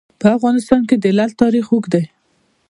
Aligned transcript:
په 0.21 0.27
افغانستان 0.37 0.81
کې 0.89 0.95
د 0.99 1.05
لعل 1.17 1.31
تاریخ 1.41 1.65
اوږد 1.69 1.91
دی. 1.93 2.03